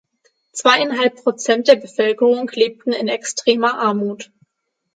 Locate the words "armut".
3.77-4.31